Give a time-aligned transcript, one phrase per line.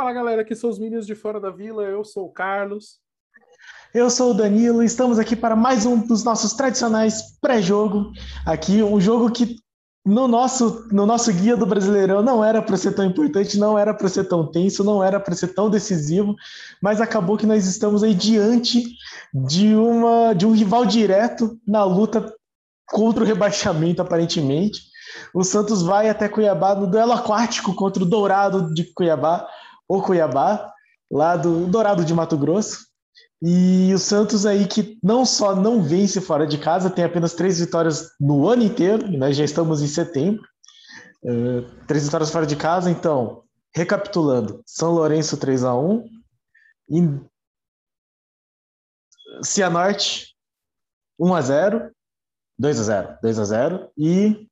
[0.00, 3.00] Fala galera, aqui são os Minions de Fora da Vila, eu sou o Carlos.
[3.92, 8.10] Eu sou o Danilo estamos aqui para mais um dos nossos tradicionais pré-jogo.
[8.46, 9.56] Aqui, um jogo que
[10.02, 13.92] no nosso, no nosso guia do Brasileirão não era para ser tão importante, não era
[13.92, 16.34] para ser tão tenso, não era para ser tão decisivo,
[16.82, 18.82] mas acabou que nós estamos aí diante
[19.34, 22.34] de, uma, de um rival direto na luta
[22.86, 24.80] contra o rebaixamento, aparentemente.
[25.34, 29.46] O Santos vai até Cuiabá no duelo aquático contra o Dourado de Cuiabá,
[29.90, 30.72] ou Cuiabá,
[31.10, 32.86] lá do Dourado de Mato Grosso.
[33.42, 37.58] E o Santos aí que não só não vence fora de casa, tem apenas três
[37.58, 40.44] vitórias no ano inteiro, e nós já estamos em setembro.
[41.24, 43.42] Uh, três vitórias fora de casa, então,
[43.74, 46.08] recapitulando, São Lourenço 3 a 1
[46.88, 47.28] em
[49.42, 50.36] Cianorte
[51.18, 51.90] 1 a 0
[52.58, 54.48] 2 a 0 2 a 0 e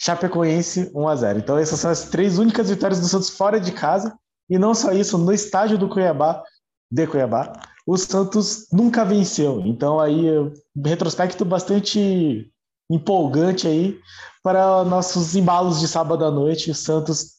[0.00, 3.70] Chapecoense 1 a 0 Então essas são as três únicas vitórias do Santos fora de
[3.70, 4.18] casa,
[4.48, 6.42] e não só isso, no estádio do Cuiabá,
[6.90, 7.52] de Cuiabá,
[7.86, 9.60] o Santos nunca venceu.
[9.60, 10.24] Então aí
[10.82, 12.50] retrospecto bastante
[12.90, 14.00] empolgante aí
[14.42, 17.34] para nossos embalos de sábado à noite, o Santos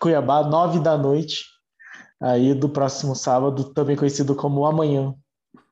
[0.00, 1.44] Cuiabá, nove da noite,
[2.20, 5.14] aí do próximo sábado, também conhecido como amanhã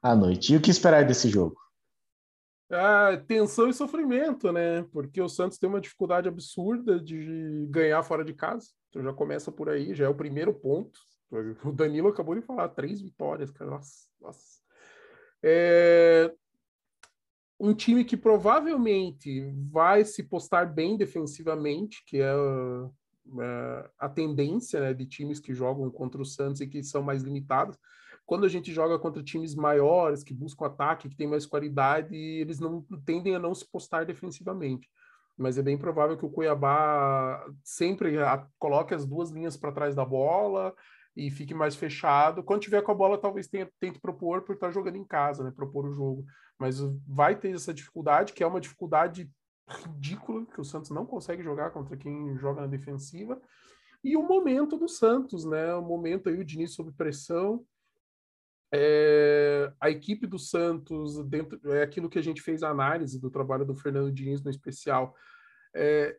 [0.00, 0.52] à noite.
[0.52, 1.59] E o que esperar desse jogo?
[2.72, 4.84] Ah, tensão e sofrimento, né?
[4.92, 8.68] Porque o Santos tem uma dificuldade absurda de ganhar fora de casa.
[8.88, 11.00] Então já começa por aí, já é o primeiro ponto.
[11.64, 13.70] O Danilo acabou de falar, três vitórias, cara.
[13.70, 14.60] Nossa, nossa.
[15.42, 16.32] É...
[17.58, 24.94] Um time que provavelmente vai se postar bem defensivamente, que é a, a tendência né,
[24.94, 27.76] de times que jogam contra o Santos e que são mais limitados.
[28.30, 32.60] Quando a gente joga contra times maiores, que buscam ataque, que tem mais qualidade, eles
[32.60, 34.88] não tendem a não se postar defensivamente
[35.40, 38.14] mas é bem provável que o Cuiabá sempre
[38.58, 40.74] coloque as duas linhas para trás da bola
[41.16, 42.42] e fique mais fechado.
[42.42, 45.50] Quando tiver com a bola, talvez tenha, tente propor por estar jogando em casa, né?
[45.50, 46.26] Propor o jogo.
[46.58, 46.78] Mas
[47.08, 49.30] vai ter essa dificuldade, que é uma dificuldade
[49.66, 53.40] ridícula, que o Santos não consegue jogar contra quem joga na defensiva.
[54.04, 55.74] E o momento do Santos, né?
[55.74, 57.64] O momento aí, o Diniz sob pressão.
[58.72, 63.30] É, a equipe do Santos, dentro, é aquilo que a gente fez a análise do
[63.30, 65.14] trabalho do Fernando Diniz no especial.
[65.74, 66.16] É,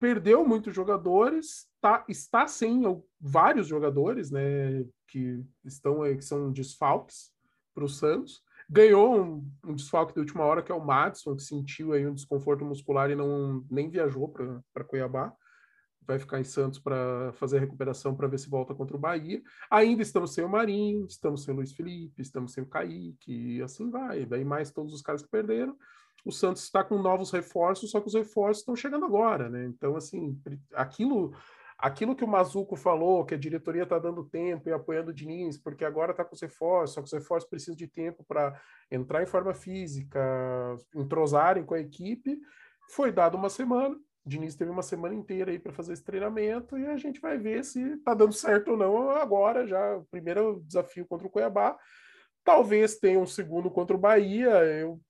[0.00, 2.82] perdeu muitos jogadores, tá, está sem
[3.20, 7.32] vários jogadores, né, que estão que são desfalques
[7.74, 8.42] para o Santos.
[8.70, 12.14] Ganhou um, um, desfalque de última hora que é o Madison, que sentiu aí um
[12.14, 14.28] desconforto muscular e não nem viajou
[14.74, 15.34] para Cuiabá.
[16.08, 19.40] Vai ficar em Santos para fazer a recuperação para ver se volta contra o Bahia.
[19.70, 23.62] Ainda estamos sem o Marinho, estamos sem o Luiz Felipe, estamos sem o Kaique, e
[23.62, 24.24] assim vai.
[24.26, 25.76] Daí mais todos os caras que perderam
[26.24, 29.64] o Santos está com novos reforços, só que os reforços estão chegando agora, né?
[29.66, 30.38] Então, assim,
[30.74, 31.32] aquilo
[31.78, 35.56] aquilo que o Mazuco falou, que a diretoria está dando tempo e apoiando o Diniz,
[35.56, 39.22] porque agora está com os reforços, só que os reforços precisam de tempo para entrar
[39.22, 40.20] em forma física,
[40.92, 42.36] entrosarem com a equipe,
[42.90, 43.96] foi dado uma semana.
[44.24, 47.64] Diniz teve uma semana inteira aí para fazer esse treinamento e a gente vai ver
[47.64, 51.76] se está dando certo ou não agora, já o primeiro desafio contra o Cuiabá.
[52.44, 54.50] Talvez tenha um segundo contra o Bahia.
[54.64, 55.00] Eu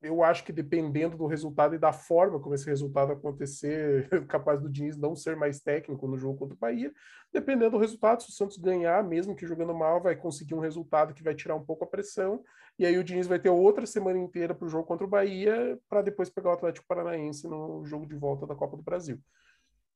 [0.00, 4.70] eu acho que dependendo do resultado e da forma como esse resultado acontecer, capaz do
[4.70, 6.92] Diniz não ser mais técnico no jogo contra o Bahia,
[7.32, 11.12] dependendo do resultado, se o Santos ganhar, mesmo que jogando mal, vai conseguir um resultado
[11.12, 12.42] que vai tirar um pouco a pressão,
[12.78, 15.78] e aí o Diniz vai ter outra semana inteira para o jogo contra o Bahia,
[15.88, 19.18] para depois pegar o Atlético Paranaense no jogo de volta da Copa do Brasil.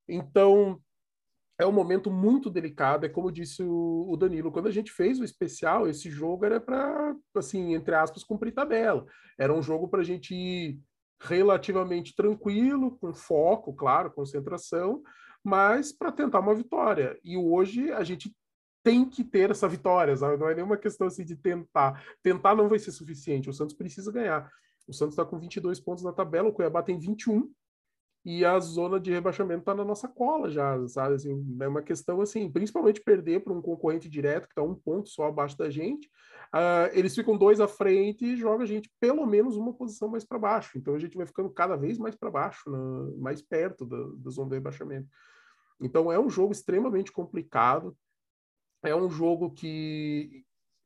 [0.08, 0.80] Então,
[1.58, 5.24] é um momento muito delicado, é como disse o, Danilo, quando a gente fez o
[5.24, 9.06] especial, esse jogo era para, assim, entre aspas, cumprir tabela.
[9.38, 10.80] Era um jogo para a gente ir
[11.20, 15.02] relativamente tranquilo, com foco, claro, concentração,
[15.44, 17.18] mas para tentar uma vitória.
[17.22, 18.34] E hoje a gente
[18.82, 20.36] tem que ter essa vitória, sabe?
[20.36, 22.04] não é nenhuma questão assim de tentar.
[22.22, 24.50] Tentar não vai ser suficiente, o Santos precisa ganhar.
[24.88, 27.48] O Santos está com 22 pontos na tabela, o Cuiabá tem 21,
[28.24, 31.14] e a zona de rebaixamento está na nossa cola já, sabe?
[31.14, 35.08] Assim, é uma questão assim, principalmente perder para um concorrente direto que está um ponto
[35.08, 36.06] só abaixo da gente.
[36.54, 40.24] Uh, eles ficam dois à frente e joga a gente pelo menos uma posição mais
[40.24, 40.78] para baixo.
[40.78, 42.78] Então a gente vai ficando cada vez mais para baixo, né?
[43.18, 45.08] mais perto da, da zona de rebaixamento.
[45.80, 47.96] Então é um jogo extremamente complicado.
[48.84, 50.44] É um jogo que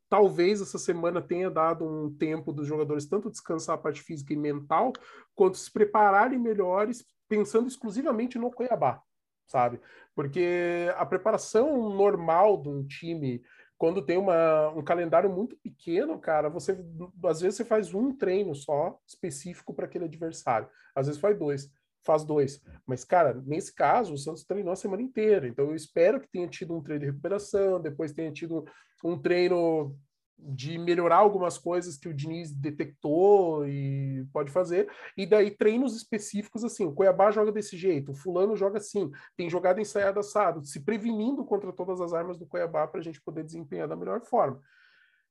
[0.09, 4.37] talvez essa semana tenha dado um tempo dos jogadores tanto descansar a parte física e
[4.37, 4.93] mental,
[5.35, 9.01] quanto se prepararem melhores pensando exclusivamente no Cuiabá,
[9.45, 9.79] sabe?
[10.15, 13.41] Porque a preparação normal de um time,
[13.77, 16.77] quando tem uma, um calendário muito pequeno, cara, você
[17.25, 21.71] às vezes você faz um treino só específico para aquele adversário, às vezes faz dois.
[22.03, 22.61] faz dois.
[22.85, 25.47] Mas, cara, nesse caso, o Santos treinou a semana inteira.
[25.47, 28.65] Então, eu espero que tenha tido um treino de recuperação, depois tenha tido
[29.03, 29.95] um treino
[30.39, 34.87] de melhorar algumas coisas que o Diniz detectou e pode fazer,
[35.17, 39.49] e daí treinos específicos assim, o Cuiabá joga desse jeito, o fulano joga assim, tem
[39.49, 43.43] jogada ensaiada assado, se prevenindo contra todas as armas do Cuiabá para a gente poder
[43.43, 44.61] desempenhar da melhor forma.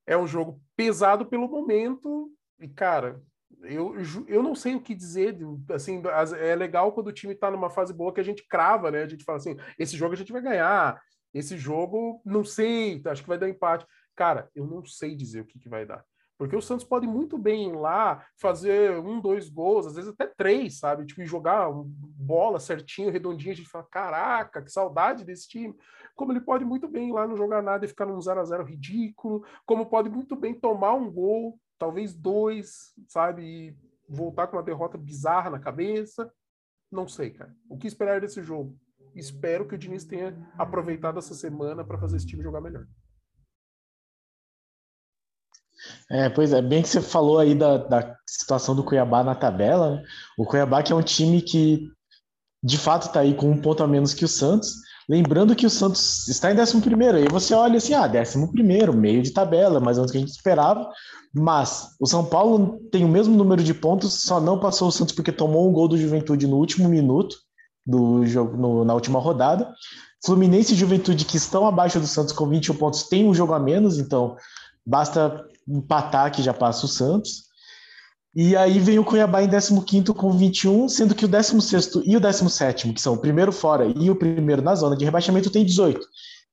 [0.05, 2.31] É um jogo pesado pelo momento,
[2.61, 3.23] e cara,
[3.63, 3.95] eu,
[4.27, 5.39] eu não sei o que dizer,
[5.71, 6.03] assim,
[6.41, 9.09] é legal quando o time está numa fase boa que a gente crava, né, a
[9.09, 11.01] gente fala assim, esse jogo a gente vai ganhar,
[11.33, 13.87] esse jogo, não sei, acho que vai dar empate.
[14.17, 16.05] Cara, eu não sei dizer o que, que vai dar.
[16.39, 20.27] Porque o Santos pode muito bem ir lá, fazer um, dois gols, às vezes até
[20.27, 21.07] três, sabe?
[21.07, 25.75] Tipo, jogar bola certinho, redondinho, a gente fala, caraca, que saudade desse time.
[26.15, 28.45] Como ele pode muito bem ir lá não jogar nada e ficar num 0 a
[28.45, 33.43] 0 ridículo, como pode muito bem tomar um gol, talvez dois, sabe?
[33.43, 33.77] E
[34.09, 36.31] voltar com uma derrota bizarra na cabeça.
[36.91, 37.55] Não sei, cara.
[37.69, 38.79] O que esperar desse jogo?
[39.15, 42.87] Espero que o Diniz tenha aproveitado essa semana para fazer esse time jogar melhor.
[46.11, 49.97] É, pois é, bem que você falou aí da, da situação do Cuiabá na tabela.
[49.97, 50.03] Né?
[50.39, 51.89] O Cuiabá que é um time que
[52.63, 54.75] de fato está aí com um ponto a menos que o Santos.
[55.09, 58.93] Lembrando que o Santos está em 11 primeiro, aí você olha assim, ah, 11 primeiro,
[58.93, 60.91] meio de tabela, mais ou menos que a gente esperava.
[61.33, 65.15] Mas o São Paulo tem o mesmo número de pontos, só não passou o Santos
[65.15, 67.37] porque tomou um gol do Juventude no último minuto
[67.87, 69.73] do jogo, no, na última rodada.
[70.25, 73.61] Fluminense e Juventude, que estão abaixo do Santos com 21 pontos, tem um jogo a
[73.61, 74.37] menos, então
[74.85, 77.47] basta empatar que já passa o Santos.
[78.35, 82.21] E aí vem o Cuiabá em 15 com 21, sendo que o 16 e o
[82.21, 86.07] 17, que são o primeiro fora e o primeiro na zona de rebaixamento, tem 18.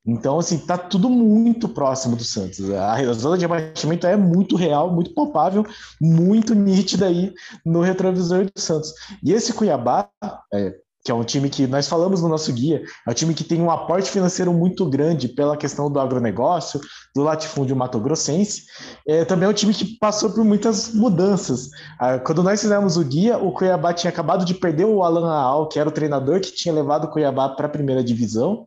[0.05, 2.69] Então, assim, tá tudo muito próximo do Santos.
[2.71, 5.65] A zona de rebaixamento é muito real, muito palpável,
[5.99, 7.33] muito nítida aí
[7.65, 8.93] no retrovisor do Santos.
[9.23, 10.09] E esse Cuiabá,
[10.53, 13.43] é, que é um time que nós falamos no nosso guia, é um time que
[13.43, 16.79] tem um aporte financeiro muito grande pela questão do agronegócio,
[17.13, 18.63] do latifúndio mato-grossense.
[19.05, 21.69] É, também é um time que passou por muitas mudanças.
[21.99, 25.67] Ah, quando nós fizemos o guia, o Cuiabá tinha acabado de perder o Alan Aal,
[25.67, 28.65] que era o treinador que tinha levado o Cuiabá para a primeira divisão.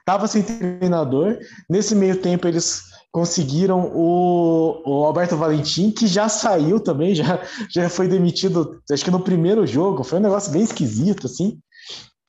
[0.00, 1.38] Estava sem treinador.
[1.70, 7.40] Nesse meio tempo, eles conseguiram o, o Alberto Valentim, que já saiu também, já,
[7.70, 10.04] já foi demitido, acho que no primeiro jogo.
[10.04, 11.58] Foi um negócio bem esquisito, assim.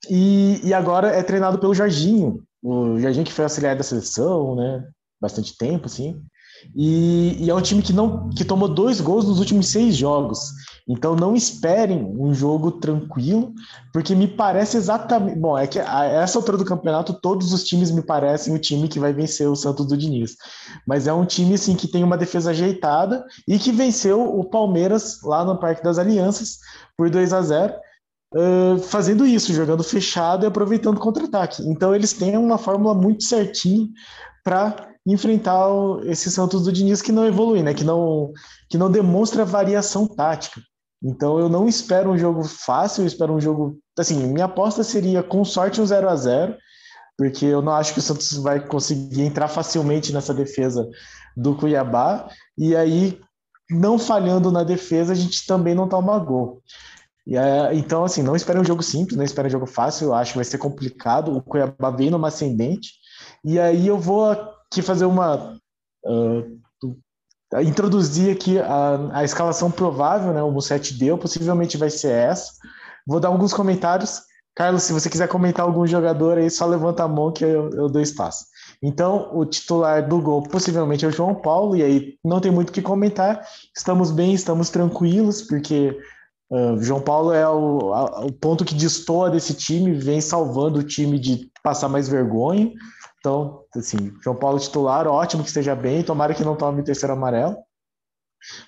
[0.08, 4.84] E, e agora é treinado pelo Jorginho, o Jorginho que foi auxiliar da seleção, né?
[5.20, 6.22] Bastante tempo, assim.
[6.74, 10.50] E, e, é um time que não que tomou dois gols nos últimos seis jogos.
[10.88, 13.52] Então não esperem um jogo tranquilo,
[13.92, 15.38] porque me parece exatamente.
[15.38, 18.88] Bom, é que a essa altura do campeonato, todos os times me parecem o time
[18.88, 20.36] que vai vencer o Santos do Diniz.
[20.86, 25.20] Mas é um time assim, que tem uma defesa ajeitada e que venceu o Palmeiras
[25.22, 26.58] lá no Parque das Alianças
[26.96, 27.74] por 2 a 0
[28.34, 31.62] uh, fazendo isso, jogando fechado e aproveitando contra-ataque.
[31.68, 33.88] Então eles têm uma fórmula muito certinha
[34.44, 37.74] para enfrentar o, esse Santos do Diniz que não evolui, né?
[37.74, 38.32] que, não,
[38.68, 40.60] que não demonstra variação tática.
[41.02, 43.78] Então eu não espero um jogo fácil, eu espero um jogo.
[43.98, 46.56] Assim, minha aposta seria com sorte um 0 a 0
[47.18, 50.88] porque eu não acho que o Santos vai conseguir entrar facilmente nessa defesa
[51.36, 53.20] do Cuiabá, e aí,
[53.68, 56.62] não falhando na defesa, a gente também não toma gol.
[57.28, 60.14] E, é, então, assim, não espere um jogo simples, não espere um jogo fácil, eu
[60.14, 61.36] acho que vai ser complicado.
[61.36, 62.92] O Cuiabá vem numa ascendente.
[63.44, 65.58] E aí eu vou aqui fazer uma.
[66.06, 66.58] Uh,
[67.62, 70.42] introduzir aqui a, a escalação provável, né?
[70.42, 72.52] O Musset deu, possivelmente vai ser essa.
[73.06, 74.22] Vou dar alguns comentários.
[74.54, 77.88] Carlos, se você quiser comentar algum jogador aí, só levanta a mão que eu, eu
[77.88, 78.46] dou espaço.
[78.82, 82.70] Então, o titular do gol possivelmente é o João Paulo, e aí não tem muito
[82.70, 83.46] o que comentar.
[83.76, 85.96] Estamos bem, estamos tranquilos, porque
[86.50, 90.82] Uh, João Paulo é o, a, o ponto que destoa desse time, vem salvando o
[90.82, 92.72] time de passar mais vergonha.
[93.20, 97.56] Então, assim, João Paulo titular, ótimo que esteja bem, tomara que não tome terceiro amarelo.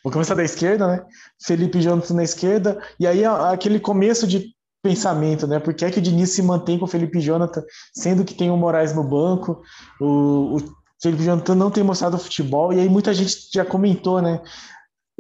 [0.02, 1.04] Vou começar da esquerda, né?
[1.42, 5.58] Felipe Jonathan na esquerda, e aí aquele começo de pensamento, né?
[5.58, 7.62] Por que é que o Diniz se mantém com o Felipe Jonathan,
[7.94, 9.62] sendo que tem o Moraes no banco,
[10.00, 10.58] o, o
[11.00, 14.42] Felipe Jonathan não tem mostrado futebol, e aí muita gente já comentou, né?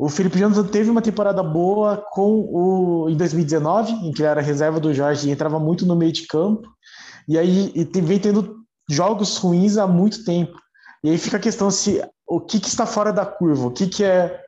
[0.00, 4.40] O Felipe Jonathan teve uma temporada boa com o em 2019, em que ele era
[4.40, 6.66] reserva do Jorge e entrava muito no meio de campo.
[7.28, 10.58] E aí e vem tendo jogos ruins há muito tempo.
[11.04, 13.86] E aí fica a questão se o que, que está fora da curva, o que,
[13.88, 14.42] que é,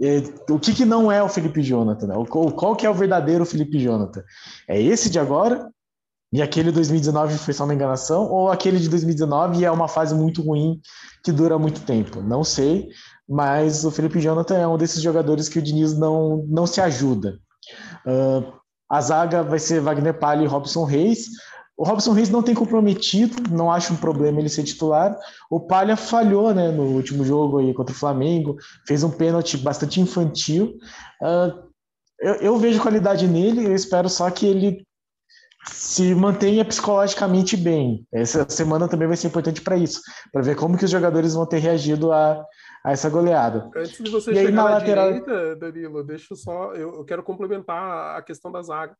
[0.00, 2.14] é o que, que não é o Felipe Jonathan, né?
[2.16, 4.22] o, qual que é o verdadeiro Felipe Jonathan?
[4.68, 5.68] É esse de agora?
[6.32, 8.30] E aquele 2019 foi só uma enganação?
[8.30, 10.80] Ou aquele de 2019 é uma fase muito ruim
[11.24, 12.20] que dura muito tempo?
[12.20, 12.88] Não sei,
[13.28, 17.38] mas o Felipe Jonathan é um desses jogadores que o Diniz não, não se ajuda.
[18.06, 18.52] Uh,
[18.88, 21.28] A zaga vai ser Wagner Palha e Robson Reis.
[21.76, 25.16] O Robson Reis não tem comprometido, não acho um problema ele ser titular.
[25.50, 30.00] O Palha falhou né, no último jogo aí contra o Flamengo, fez um pênalti bastante
[30.00, 30.76] infantil.
[31.20, 31.64] Uh,
[32.20, 34.86] eu, eu, vejo qualidade nele, eu espero só que ele
[35.66, 38.06] se mantenha psicologicamente bem.
[38.12, 40.00] Essa semana também vai ser importante para isso,
[40.32, 42.44] para ver como que os jogadores vão ter reagido a,
[42.84, 43.70] a essa goleada.
[43.74, 45.06] Antes de você e chegar aí, na, na lateral...
[45.06, 48.94] direita, Danilo, deixa eu só, eu, eu, quero complementar a questão da zaga.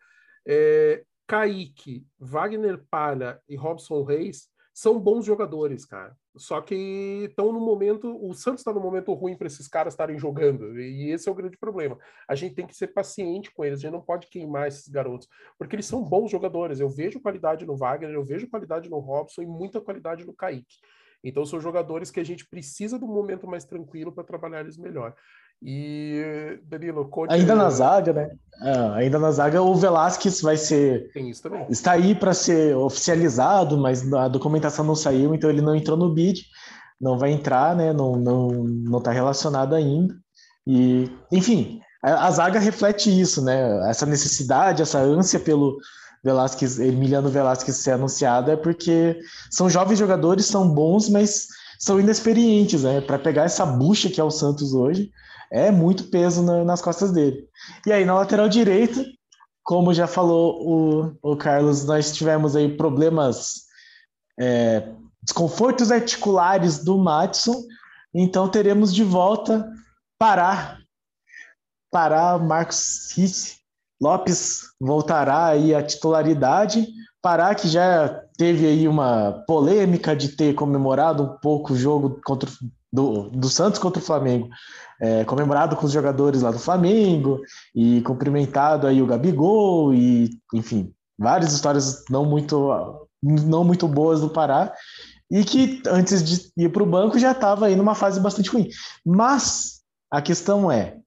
[0.49, 6.17] É, Kaique, Wagner Palha e Robson Reis são bons jogadores, cara.
[6.37, 8.19] Só que estão no momento.
[8.27, 10.81] O Santos está no momento ruim para esses caras estarem jogando.
[10.81, 11.97] E esse é o grande problema.
[12.27, 13.79] A gente tem que ser paciente com eles.
[13.79, 15.29] A gente não pode queimar esses garotos.
[15.57, 16.81] Porque eles são bons jogadores.
[16.81, 20.79] Eu vejo qualidade no Wagner, eu vejo qualidade no Robson e muita qualidade no Kaique.
[21.25, 24.77] Então são jogadores que a gente precisa de um momento mais tranquilo para trabalhar eles
[24.77, 25.15] melhor.
[25.63, 27.33] E, Danilo, conte...
[27.33, 28.31] Ainda na zaga, né?
[28.63, 31.11] É, ainda na zaga, o Velasquez vai ser.
[31.13, 31.67] Tem isso também.
[31.71, 36.13] Está aí para ser oficializado, mas a documentação não saiu, então ele não entrou no
[36.13, 36.45] bid,
[37.01, 37.95] não vai entrar, né?
[37.95, 40.15] Não, não, não está relacionado ainda.
[40.67, 43.89] E, enfim, a, a, zaga reflete isso, né?
[43.89, 45.79] Essa necessidade, essa ânsia pelo
[46.25, 52.83] Velasquez, Emiliano Velasquez ser anunciado é porque são jovens jogadores, são bons, mas são inexperientes,
[52.83, 53.03] né?
[53.03, 55.11] Para pegar essa bucha que é o Santos hoje,
[55.53, 57.47] é muito peso na, nas costas dele.
[57.87, 59.05] E aí, na lateral direita,
[59.63, 63.65] como já falou o, o Carlos, nós tivemos aí problemas,
[64.41, 64.89] é,
[65.23, 67.63] desconfortos articulares do Matson,
[68.15, 69.71] então teremos de volta
[70.19, 70.79] Pará.
[71.91, 73.64] Pará, Marcos Ricci.
[74.05, 76.87] Lopes voltará aí à titularidade.
[77.23, 82.51] Pará, que já teve aí uma polêmica de ter comemorado um pouco o jogo contra,
[82.93, 84.49] do, do Santos contra o Flamengo
[85.01, 87.41] é, comemorado com os jogadores lá do Flamengo
[87.75, 94.31] e cumprimentado aí o Gabigol e, enfim, várias histórias não muito, não muito boas do
[94.31, 94.73] Pará
[95.31, 98.69] e que antes de ir para o banco já estava aí numa fase bastante ruim.
[99.05, 99.81] Mas
[100.11, 100.99] a questão é,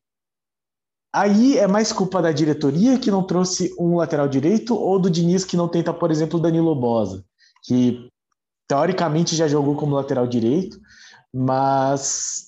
[1.14, 5.44] aí é mais culpa da diretoria que não trouxe um lateral direito ou do Diniz
[5.46, 7.24] que não tenta, por exemplo, o Danilo Bosa,
[7.64, 8.10] que
[8.68, 10.80] teoricamente já jogou como lateral direito,
[11.34, 12.46] mas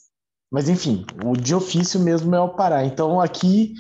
[0.52, 2.84] mas enfim, o de ofício mesmo é o Pará.
[2.84, 3.74] Então aqui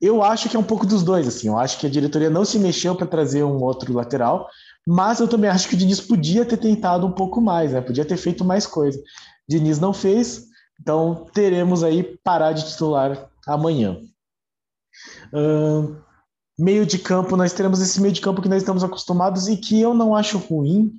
[0.00, 1.26] eu acho que é um pouco dos dois.
[1.26, 4.48] Assim, eu acho que a diretoria não se mexeu para trazer um outro lateral,
[4.86, 7.80] mas eu também acho que o Diniz podia ter tentado um pouco mais, né?
[7.80, 9.00] Podia ter feito mais coisa.
[9.48, 10.44] Diniz não fez,
[10.80, 14.00] então teremos aí Pará de titular amanhã.
[15.32, 15.96] Uh,
[16.58, 19.80] meio de campo, nós teremos esse meio de campo que nós estamos acostumados e que
[19.80, 20.92] eu não acho ruim.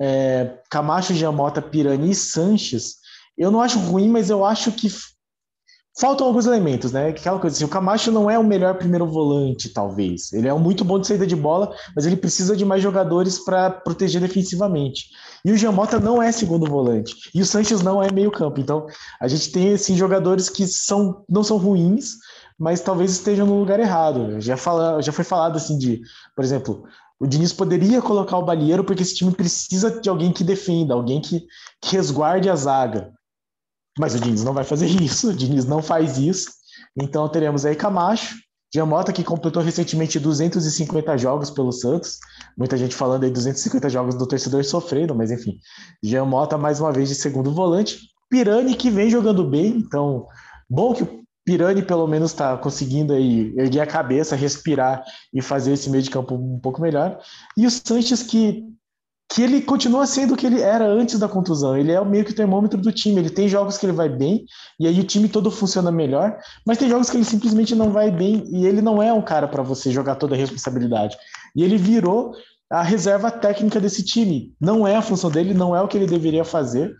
[0.00, 3.04] É, Camacho, Giamota, Pirani e Sanches
[3.36, 4.88] eu não acho ruim, mas eu acho que
[5.98, 7.08] faltam alguns elementos, né?
[7.08, 10.32] Aquela coisa assim, o Camacho não é o melhor primeiro volante, talvez.
[10.32, 13.70] Ele é muito bom de saída de bola, mas ele precisa de mais jogadores para
[13.70, 15.06] proteger defensivamente.
[15.44, 17.14] E o Giamota não é segundo volante.
[17.34, 18.60] E o Sanches não é meio campo.
[18.60, 18.86] Então,
[19.20, 22.14] a gente tem assim, jogadores que são, não são ruins,
[22.58, 24.40] mas talvez estejam no lugar errado.
[24.40, 26.00] Já, fala, já foi falado assim de,
[26.34, 26.84] por exemplo,
[27.20, 31.20] o Diniz poderia colocar o Balieiro porque esse time precisa de alguém que defenda, alguém
[31.20, 31.44] que,
[31.80, 33.12] que resguarde a zaga.
[33.98, 36.50] Mas o Diniz não vai fazer isso, o Diniz não faz isso.
[37.00, 38.36] Então teremos aí Camacho,
[38.74, 42.18] Giamota, que completou recentemente 250 jogos pelo Santos.
[42.58, 45.58] Muita gente falando aí 250 jogos do torcedor sofrendo, mas enfim.
[46.02, 48.00] Giamota mais uma vez de segundo volante.
[48.28, 50.26] Pirani, que vem jogando bem, então
[50.68, 55.74] bom que o Pirani pelo menos está conseguindo aí erguer a cabeça, respirar e fazer
[55.74, 57.20] esse meio de campo um pouco melhor.
[57.56, 58.64] E o Sanches que
[59.34, 61.76] que ele continua sendo o que ele era antes da contusão.
[61.76, 63.18] Ele é meio que o termômetro do time.
[63.18, 64.44] Ele tem jogos que ele vai bem
[64.78, 68.12] e aí o time todo funciona melhor, mas tem jogos que ele simplesmente não vai
[68.12, 71.16] bem e ele não é um cara para você jogar toda a responsabilidade.
[71.56, 72.32] E ele virou
[72.70, 74.52] a reserva técnica desse time.
[74.60, 76.94] Não é a função dele, não é o que ele deveria fazer,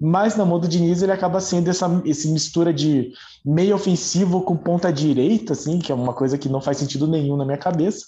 [0.00, 3.10] mas na mão do Diniz ele acaba sendo essa, essa mistura de
[3.44, 7.36] meio ofensivo com ponta direita, assim, que é uma coisa que não faz sentido nenhum
[7.36, 8.04] na minha cabeça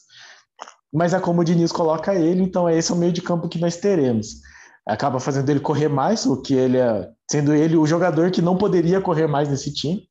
[0.93, 3.59] mas é como o Diniz coloca ele, então é esse o meio de campo que
[3.59, 4.41] nós teremos.
[4.87, 8.59] Acaba fazendo ele correr mais, o que ele é, sendo ele o jogador que não
[8.59, 10.03] poderia correr mais nesse time.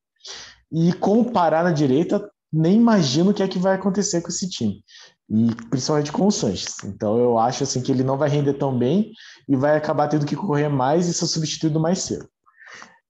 [0.72, 4.30] E com o Pará na direita, nem imagino o que é que vai acontecer com
[4.30, 4.84] esse time.
[5.30, 6.84] E principalmente com o Sanches.
[6.84, 9.12] Então eu acho assim que ele não vai render tão bem
[9.48, 12.28] e vai acabar tendo que correr mais e ser substituído mais cedo.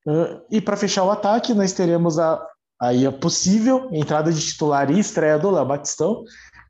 [0.05, 2.43] Uh, e para fechar o ataque, nós teremos a,
[2.81, 6.23] aí a possível entrada de titular e estreia do Léo Batistão,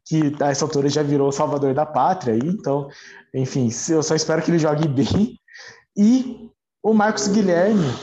[0.05, 2.37] que a essa altura já virou o salvador da pátria.
[2.37, 2.87] Então,
[3.33, 5.37] enfim, eu só espero que ele jogue bem.
[5.97, 6.49] E
[6.83, 7.93] o Marcos Guilherme,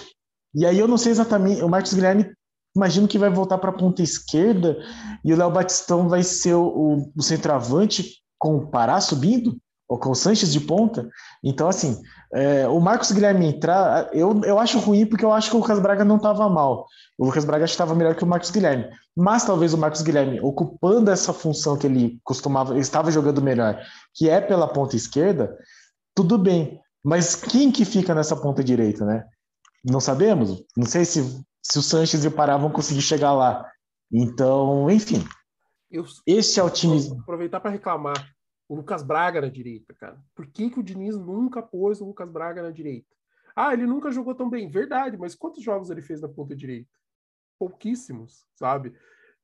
[0.55, 2.31] e aí eu não sei exatamente, o Marcos Guilherme
[2.77, 4.79] imagino que vai voltar para a ponta esquerda
[5.25, 10.11] e o Léo Batistão vai ser o, o centroavante com o Pará subindo, ou com
[10.11, 11.09] o Sanches de ponta.
[11.43, 12.01] Então, assim,
[12.33, 15.79] é, o Marcos Guilherme entrar, eu, eu acho ruim porque eu acho que o Lucas
[15.81, 16.87] Braga não estava mal.
[17.17, 18.87] O Lucas Braga estava melhor que o Marcos Guilherme.
[19.17, 23.83] Mas talvez o Marcos Guilherme, ocupando essa função que ele costumava, estava jogando melhor,
[24.15, 25.57] que é pela ponta esquerda,
[26.15, 26.81] tudo bem.
[27.03, 29.25] Mas quem que fica nessa ponta direita, né?
[29.85, 30.65] Não sabemos.
[30.77, 33.65] Não sei se, se o Sanches e o Pará vão conseguir chegar lá.
[34.13, 35.25] Então, enfim.
[35.91, 37.01] Eu, esse é o time.
[37.23, 38.38] aproveitar para reclamar
[38.69, 40.23] o Lucas Braga na direita, cara.
[40.35, 43.17] Por que, que o Diniz nunca pôs o Lucas Braga na direita?
[43.57, 44.69] Ah, ele nunca jogou tão bem.
[44.69, 46.91] Verdade, mas quantos jogos ele fez na ponta direita?
[47.59, 48.95] Pouquíssimos, sabe?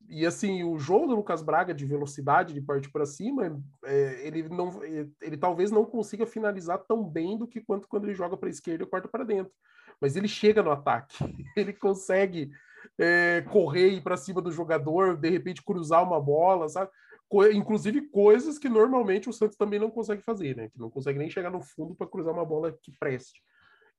[0.09, 4.49] E assim, o jogo do Lucas Braga de velocidade, de partir para cima, é, ele
[4.49, 8.37] não, ele, ele, talvez não consiga finalizar tão bem do que quanto quando ele joga
[8.37, 9.53] para a esquerda e corta para dentro.
[10.01, 11.17] Mas ele chega no ataque,
[11.57, 12.51] ele consegue
[12.99, 16.91] é, correr para cima do jogador, de repente cruzar uma bola, sabe?
[17.35, 20.69] Co inclusive coisas que normalmente o Santos também não consegue fazer, né?
[20.69, 23.43] Que não consegue nem chegar no fundo para cruzar uma bola que preste.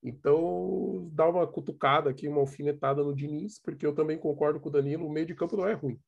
[0.01, 4.71] Então, dá uma cutucada aqui, uma alfinetada no Diniz, porque eu também concordo com o
[4.71, 5.99] Danilo, o meio de campo não é ruim,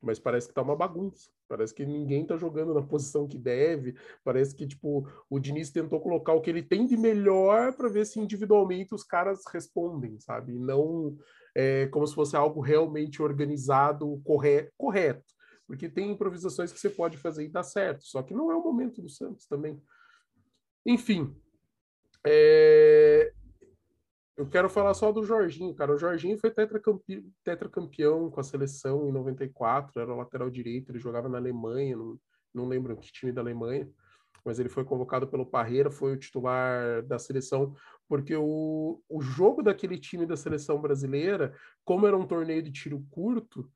[0.00, 1.30] mas parece que tá uma bagunça.
[1.46, 3.94] Parece que ninguém tá jogando na posição que deve.
[4.24, 8.06] Parece que tipo o Diniz tentou colocar o que ele tem de melhor para ver
[8.06, 10.58] se individualmente os caras respondem, sabe?
[10.58, 11.16] Não
[11.54, 15.32] é, como se fosse algo realmente organizado, corre correto
[15.72, 18.62] porque tem improvisações que você pode fazer e dá certo, só que não é o
[18.62, 19.82] momento do Santos também.
[20.84, 21.34] Enfim,
[22.26, 23.32] é...
[24.36, 25.94] eu quero falar só do Jorginho, cara.
[25.94, 27.26] O Jorginho foi tetracampe...
[27.42, 32.20] tetracampeão com a seleção em 94, era lateral direito, ele jogava na Alemanha, não,
[32.52, 33.90] não lembro que time da Alemanha,
[34.44, 37.74] mas ele foi convocado pelo Parreira, foi o titular da seleção,
[38.06, 43.02] porque o, o jogo daquele time da seleção brasileira, como era um torneio de tiro
[43.10, 43.66] curto,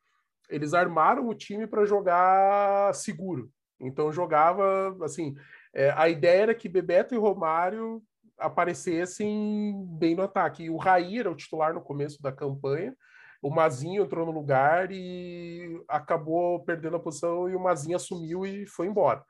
[0.48, 3.50] eles armaram o time para jogar seguro.
[3.80, 5.34] Então jogava assim.
[5.74, 8.02] É, a ideia era que Bebeto e Romário
[8.38, 10.64] aparecessem bem no ataque.
[10.64, 12.94] E o Raí era o titular no começo da campanha.
[13.42, 18.66] O Mazinho entrou no lugar e acabou perdendo a posição e o Mazinho assumiu e
[18.66, 19.22] foi embora.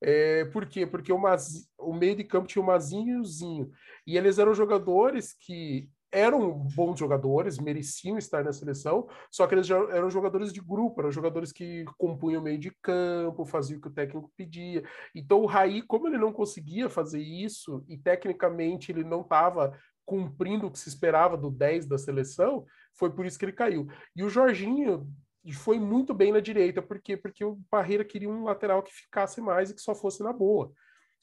[0.00, 0.86] É, por quê?
[0.86, 3.70] Porque o, Mazinho, o meio de campo tinha o Mazinho e o Zinho.
[4.06, 9.66] E eles eram jogadores que eram bons jogadores, mereciam estar na seleção, só que eles
[9.66, 13.80] já eram jogadores de grupo, eram jogadores que compunham o meio de campo, faziam o
[13.82, 14.84] que o técnico pedia.
[15.14, 20.68] Então o Raí, como ele não conseguia fazer isso e tecnicamente ele não estava cumprindo
[20.68, 23.88] o que se esperava do 10 da seleção, foi por isso que ele caiu.
[24.14, 25.08] E o Jorginho
[25.52, 27.16] foi muito bem na direita, por quê?
[27.16, 30.72] Porque o Parreira queria um lateral que ficasse mais e que só fosse na boa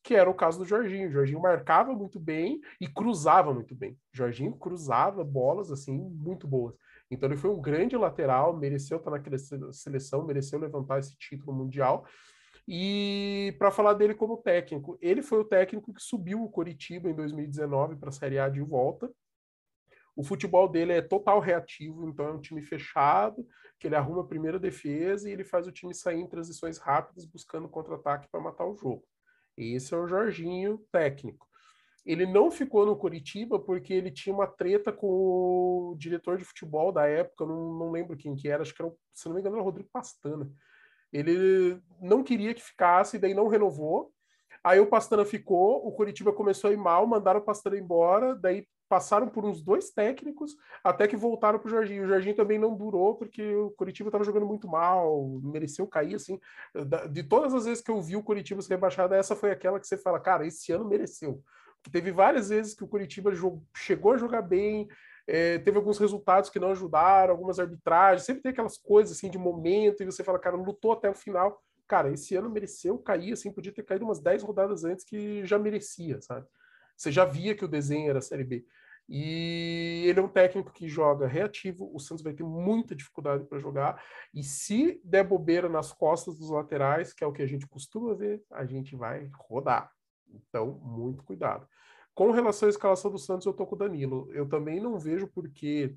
[0.04, 1.10] que era o caso do Jorginho.
[1.10, 3.94] O Jorginho marcava muito bem e cruzava muito bem.
[4.14, 6.76] O Jorginho cruzava bolas assim muito boas.
[7.10, 12.06] Então ele foi um grande lateral, mereceu estar naquela seleção, mereceu levantar esse título mundial.
[12.68, 17.16] E para falar dele como técnico, ele foi o técnico que subiu o Coritiba em
[17.16, 19.12] 2019 para a Série A de volta.
[20.16, 23.46] O futebol dele é total reativo, então é um time fechado,
[23.80, 27.26] que ele arruma a primeira defesa e ele faz o time sair em transições rápidas,
[27.26, 29.04] buscando contra-ataque para matar o jogo.
[29.64, 31.48] Esse é o Jorginho técnico.
[32.06, 36.92] Ele não ficou no Curitiba porque ele tinha uma treta com o diretor de futebol
[36.92, 39.56] da época, não, não lembro quem que era, acho que era, se não me engano,
[39.56, 40.52] era o Rodrigo Pastana.
[41.14, 44.12] Ele não queria que ficasse, daí não renovou.
[44.64, 48.68] Aí o Pastana ficou, o Curitiba começou a ir mal, mandaram o Pastana embora, daí
[48.88, 52.04] passaram por uns dois técnicos até que voltaram para o Jorginho.
[52.04, 56.38] O Jorginho também não durou porque o Curitiba estava jogando muito mal, mereceu cair assim.
[57.10, 59.88] De todas as vezes que eu vi o Curitiba ser rebaixado, essa foi aquela que
[59.88, 61.42] você fala, cara, esse ano mereceu.
[61.90, 63.32] Teve várias vezes que o Curitiba
[63.74, 64.88] chegou a jogar bem,
[65.26, 69.38] é, teve alguns resultados que não ajudaram, algumas arbitragens, sempre tem aquelas coisas assim de
[69.38, 71.64] momento e você fala, cara, lutou até o final.
[71.92, 75.60] Cara, esse ano mereceu cair, assim, podia ter caído umas 10 rodadas antes que já
[75.60, 76.48] merecia, sabe?
[76.96, 78.66] Você já via que o desenho era Série B.
[79.10, 81.94] E ele é um técnico que joga reativo.
[81.94, 84.02] O Santos vai ter muita dificuldade para jogar.
[84.34, 88.14] E se der bobeira nas costas dos laterais, que é o que a gente costuma
[88.14, 89.92] ver, a gente vai rodar.
[90.30, 91.68] Então, muito cuidado.
[92.16, 94.30] Com relação à escalação do Santos, eu tô com o Danilo.
[94.32, 95.94] Eu também não vejo porque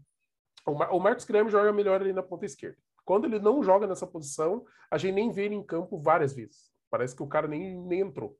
[0.67, 2.79] o Marcos Guilherme joga melhor ali na ponta esquerda.
[3.05, 6.73] Quando ele não joga nessa posição, a gente nem vê ele em campo várias vezes.
[6.91, 8.37] Parece que o cara nem, nem entrou.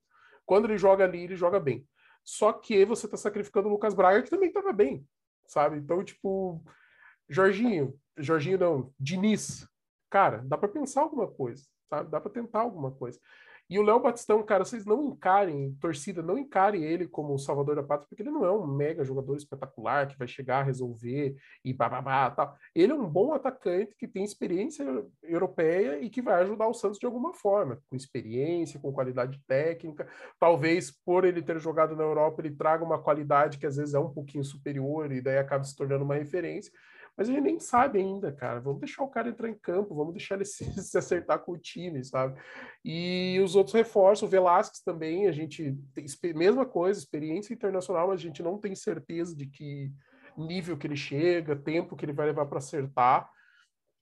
[0.47, 1.87] Quando ele joga ali, ele joga bem.
[2.25, 5.07] Só que você tá sacrificando o Lucas Braga, que também tava bem,
[5.47, 5.77] sabe?
[5.77, 6.63] Então, tipo,
[7.29, 9.69] Jorginho, Jorginho não, Diniz,
[10.09, 12.11] cara, dá para pensar alguma coisa, sabe?
[12.11, 13.21] Dá para tentar alguma coisa.
[13.69, 17.75] E o Léo Batistão, cara, vocês não encarem, torcida, não encarem ele como o salvador
[17.75, 21.35] da pátria, porque ele não é um mega jogador espetacular que vai chegar a resolver
[21.65, 22.55] e bababá tal.
[22.75, 24.85] Ele é um bom atacante que tem experiência
[25.23, 30.07] europeia e que vai ajudar o Santos de alguma forma, com experiência, com qualidade técnica.
[30.39, 33.99] Talvez por ele ter jogado na Europa, ele traga uma qualidade que às vezes é
[33.99, 36.71] um pouquinho superior e daí acaba se tornando uma referência
[37.17, 38.61] mas a gente nem sabe ainda, cara.
[38.61, 41.59] Vamos deixar o cara entrar em campo, vamos deixar ele se, se acertar com o
[41.59, 42.41] time, sabe?
[42.85, 48.21] E os outros reforços, o Velasquez também, a gente tem mesma coisa, experiência internacional, mas
[48.21, 49.93] a gente não tem certeza de que
[50.37, 53.31] nível que ele chega, tempo que ele vai levar para acertar.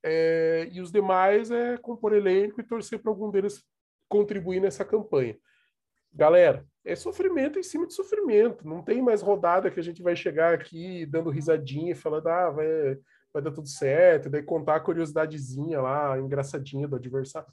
[0.05, 3.63] É, e os demais é compor elenco e torcer para algum deles
[4.09, 5.39] contribuir nessa campanha.
[6.13, 8.67] Galera, é sofrimento em cima de sofrimento.
[8.67, 12.51] Não tem mais rodada que a gente vai chegar aqui dando risadinha e falando, ah,
[12.51, 12.67] vai,
[13.33, 17.49] vai dar tudo certo, daí contar a curiosidadezinha lá, engraçadinha do adversário.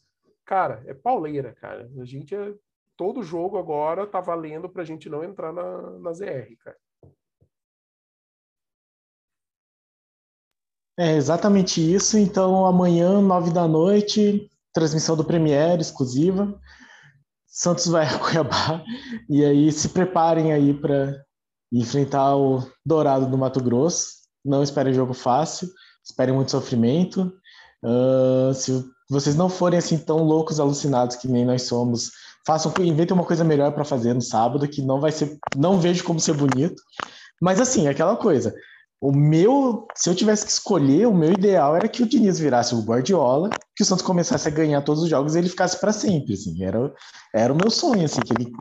[0.45, 1.89] Cara, é pauleira, cara.
[1.99, 2.53] A gente é.
[2.97, 6.77] Todo jogo agora tá valendo pra gente não entrar na, na ZR, cara.
[10.97, 12.17] É exatamente isso.
[12.17, 16.59] Então, amanhã, nove da noite, transmissão do Premiere exclusiva.
[17.59, 18.81] Santos vai a Cuiabá
[19.29, 21.21] e aí se preparem aí para
[21.69, 24.13] enfrentar o Dourado do Mato Grosso.
[24.45, 25.67] Não esperem jogo fácil,
[26.01, 27.33] esperem muito sofrimento.
[27.83, 32.11] Uh, se vocês não forem assim tão loucos, alucinados que nem nós somos,
[32.47, 36.05] façam, inventem uma coisa melhor para fazer no sábado que não vai ser, não vejo
[36.05, 36.81] como ser bonito.
[37.41, 38.55] Mas assim, aquela coisa.
[39.01, 42.75] O meu, se eu tivesse que escolher, o meu ideal era que o Diniz virasse
[42.75, 45.93] o Guardiola, que o Santos começasse a ganhar todos os jogos e ele ficasse para
[45.93, 46.61] sempre, assim.
[46.63, 46.93] Era,
[47.33, 48.51] era o meu sonho, assim, que ele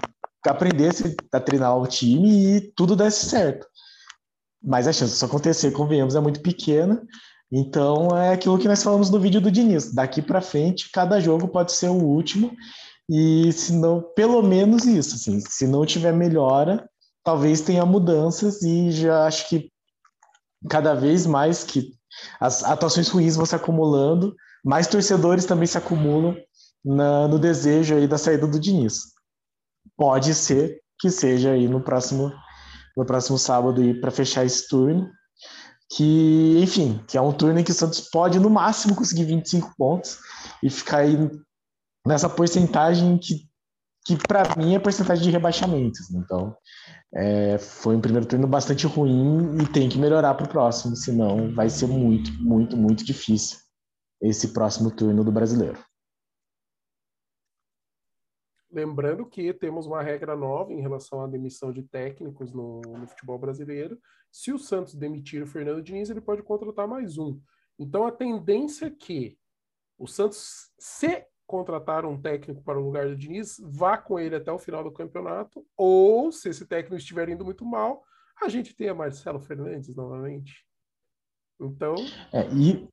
[0.47, 3.67] aprendesse a treinar o time e tudo desse certo.
[4.63, 7.03] Mas a chance disso acontecer, convenhamos, é muito pequena.
[7.51, 9.93] Então é aquilo que nós falamos no vídeo do Diniz.
[9.93, 12.53] Daqui para frente, cada jogo pode ser o último.
[13.11, 16.89] E se não, pelo menos isso, assim, se não tiver melhora,
[17.25, 19.71] talvez tenha mudanças e já acho que
[20.69, 21.93] cada vez mais que
[22.41, 26.37] as atuações ruins vão se acumulando, mais torcedores também se acumulam
[26.85, 29.13] na, no desejo aí da saída do Diniz.
[29.97, 32.33] Pode ser que seja aí no próximo
[32.97, 35.09] no próximo sábado aí para fechar esse turno,
[35.95, 39.73] que enfim, que é um turno em que o Santos pode no máximo conseguir 25
[39.79, 40.19] pontos
[40.63, 41.17] e ficar aí
[42.05, 43.48] nessa porcentagem que
[44.09, 46.11] que para mim é porcentagem de rebaixamentos.
[46.11, 46.57] Então,
[47.15, 51.55] é, foi um primeiro turno bastante ruim e tem que melhorar para o próximo, senão
[51.55, 53.59] vai ser muito, muito, muito difícil
[54.23, 55.79] esse próximo turno do brasileiro.
[58.73, 63.39] Lembrando que temos uma regra nova em relação à demissão de técnicos no, no futebol
[63.39, 63.99] brasileiro.
[64.33, 67.39] Se o Santos demitir o Fernando Diniz, ele pode contratar mais um.
[67.79, 69.39] Então a tendência é que
[69.99, 74.53] o Santos, se contratar um técnico para o lugar do Diniz, vá com ele até
[74.53, 78.05] o final do campeonato, ou se esse técnico estiver indo muito mal,
[78.41, 80.67] a gente tenha Marcelo Fernandes novamente.
[81.59, 81.95] Então.
[82.35, 82.87] É, e,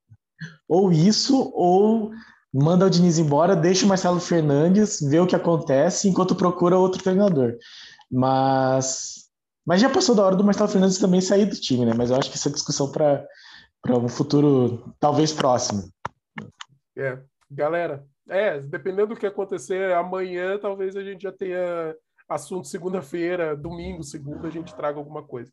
[0.70, 2.12] ou isso, ou
[2.52, 7.04] manda o Diniz embora, deixa o Marcelo Fernandes, vê o que acontece enquanto procura outro
[7.04, 7.58] treinador.
[8.10, 9.26] Mas.
[9.66, 11.94] Mas já passou da hora do Marcelo Fernandes também sair do time, né?
[11.94, 13.28] Mas eu acho que essa é discussão para
[13.90, 15.90] um futuro talvez próximo.
[16.96, 17.20] É.
[17.50, 21.96] Galera, é, dependendo do que acontecer amanhã, talvez a gente já tenha
[22.28, 25.52] assunto segunda-feira, domingo, segunda, a gente traga alguma coisa.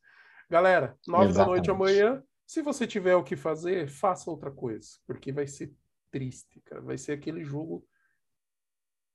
[0.49, 2.23] Galera, nove da noite amanhã.
[2.47, 5.73] Se você tiver o que fazer, faça outra coisa, porque vai ser
[6.11, 6.83] triste, cara.
[6.83, 7.87] Vai ser aquele jogo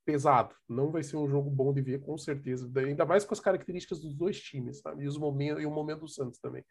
[0.06, 0.56] pesado.
[0.68, 2.72] Não vai ser um jogo bom de ver, com certeza.
[2.78, 5.04] Ainda mais com as características dos dois times, sabe?
[5.04, 6.66] E, os momentos, e o momento do Santos também.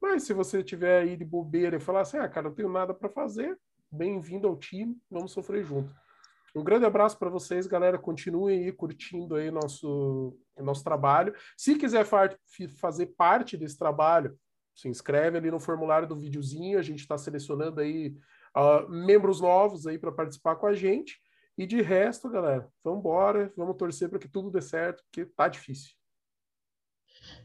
[0.00, 2.92] Mas se você tiver aí de bobeira e falar assim, ah, cara, não tenho nada
[2.92, 3.58] para fazer,
[3.90, 5.94] bem-vindo ao time, vamos sofrer junto.
[6.54, 7.98] Um grande abraço para vocês, galera.
[7.98, 11.34] Continuem aí curtindo aí nosso, nosso trabalho.
[11.56, 12.06] Se quiser
[12.76, 14.38] fazer parte desse trabalho,
[14.74, 16.78] se inscreve ali no formulário do videozinho.
[16.78, 18.16] A gente está selecionando aí
[18.56, 21.18] uh, membros novos aí para participar com a gente.
[21.58, 25.46] E de resto, galera, vamos embora, vamos torcer para que tudo dê certo, porque tá
[25.48, 25.92] difícil.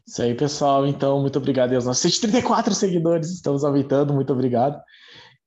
[0.05, 0.85] Isso aí, pessoal.
[0.85, 3.29] Então, muito obrigado aos nossos 134 seguidores.
[3.29, 4.81] Estamos aumentando, muito obrigado.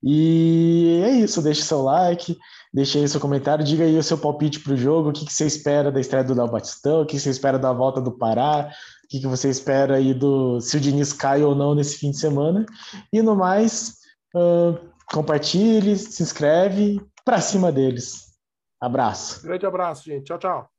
[0.03, 2.37] E é isso, deixe seu like,
[2.73, 5.33] deixe aí seu comentário, diga aí o seu palpite para o jogo, o que, que,
[5.33, 8.11] você espera da estreia do Léo Batistão, o que, que, você espera da volta do
[8.11, 8.73] Pará,
[9.05, 12.11] o que, que você espera aí do se o Diniz cai ou não nesse fim
[12.11, 12.67] de semana.
[13.13, 13.99] E no mais,
[14.35, 14.77] uh,
[15.13, 18.33] compartilhe, se inscreve, para cima deles.
[18.81, 19.43] Abraço.
[19.43, 20.25] Grande abraço, gente.
[20.25, 20.72] Tchau, tchau.